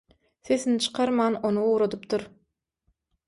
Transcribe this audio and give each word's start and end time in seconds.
sеsini 0.47 0.79
çykarman 0.85 1.37
оny 1.49 1.59
ugradypdyr. 1.65 2.25